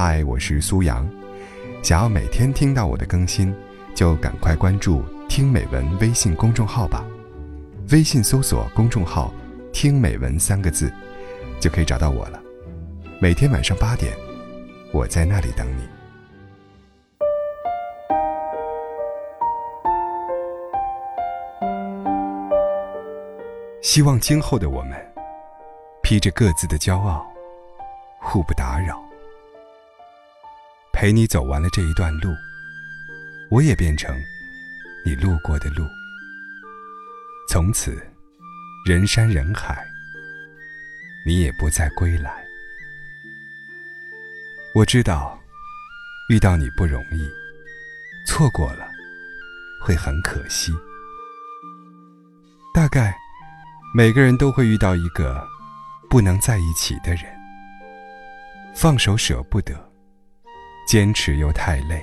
[0.00, 1.04] 嗨，我是苏阳。
[1.82, 3.52] 想要每天听到我的更新，
[3.96, 7.04] 就赶快关注“听美文”微信公众号吧。
[7.90, 9.34] 微信搜索公众号
[9.74, 10.88] “听美文”三个字，
[11.58, 12.40] 就可以找到我了。
[13.18, 14.16] 每天晚上八点，
[14.92, 15.82] 我在那里等你。
[23.82, 24.96] 希望今后的我们，
[26.04, 27.26] 披着各自的骄傲，
[28.20, 29.07] 互不打扰。
[31.00, 32.34] 陪你走完了这一段路，
[33.50, 34.20] 我也变成
[35.06, 35.86] 你路过的路。
[37.48, 37.96] 从此，
[38.84, 39.86] 人山人海，
[41.24, 42.44] 你也不再归来。
[44.74, 45.38] 我知道，
[46.30, 47.30] 遇到你不容易，
[48.26, 48.84] 错过了
[49.80, 50.72] 会很可惜。
[52.74, 53.16] 大概，
[53.94, 55.46] 每个人都会遇到一个
[56.10, 57.24] 不能在一起的人，
[58.74, 59.87] 放手舍不得。
[60.88, 62.02] 坚持又太累，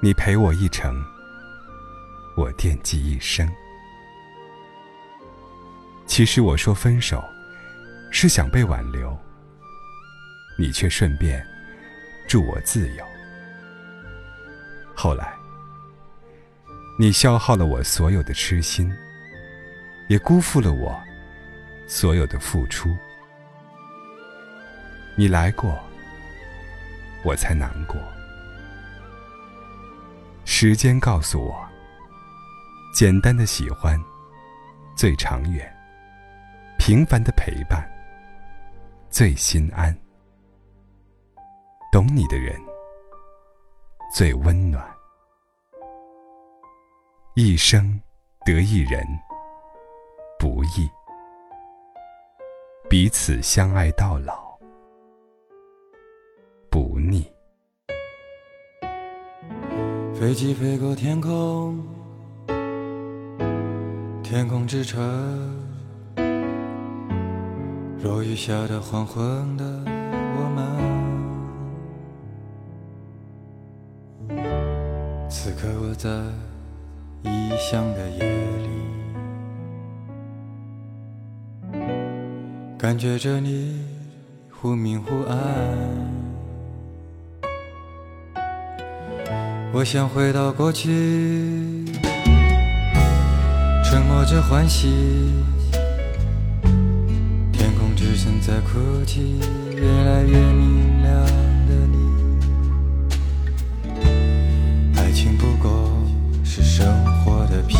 [0.00, 1.04] 你陪我一程，
[2.34, 3.46] 我惦记一生。
[6.06, 7.22] 其实我说分手，
[8.10, 9.14] 是想被挽留，
[10.58, 11.46] 你却顺便
[12.26, 13.04] 祝我自由。
[14.94, 15.34] 后来，
[16.98, 18.90] 你消耗了我所有的痴心，
[20.08, 20.98] 也辜负了我
[21.86, 22.88] 所有的付出。
[25.14, 25.78] 你来过。
[27.24, 27.96] 我才难过。
[30.44, 31.68] 时间告诉我，
[32.94, 33.98] 简单的喜欢
[34.96, 35.70] 最长远，
[36.78, 37.88] 平凡的陪伴
[39.10, 39.96] 最心安。
[41.92, 42.54] 懂你的人
[44.14, 44.84] 最温暖，
[47.34, 48.00] 一生
[48.44, 49.04] 得一人
[50.38, 50.88] 不易，
[52.88, 54.49] 彼此相爱到老。
[60.20, 61.82] 飞机飞过天空，
[64.22, 65.00] 天空之城，
[68.02, 69.64] 落雨下的黄昏的
[70.36, 70.42] 我
[74.28, 74.38] 们，
[75.30, 76.10] 此刻我在
[77.22, 78.30] 异乡的夜
[81.72, 81.78] 里，
[82.76, 83.82] 感觉着你
[84.50, 85.79] 忽明忽暗。
[89.72, 90.90] 我想回到过去，
[93.84, 94.88] 沉默着欢喜。
[97.52, 99.38] 天空之城在哭泣，
[99.76, 101.24] 越来越明亮
[101.68, 101.96] 的你。
[104.98, 105.88] 爱情不过
[106.42, 106.84] 是生
[107.24, 107.78] 活的皮，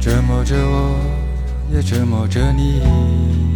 [0.00, 0.98] 折磨着我，
[1.72, 3.55] 也折磨着你。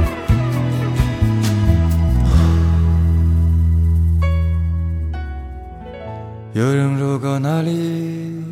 [6.53, 8.43] 有人路过那里，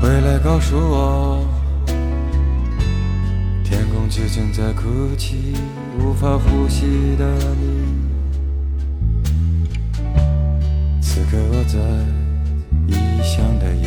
[0.00, 1.46] 回来告诉我，
[3.62, 5.54] 天空之正在哭泣，
[6.00, 7.24] 无法呼吸的
[7.60, 7.84] 你。
[11.00, 11.78] 此刻我在
[12.88, 13.85] 异乡的夜。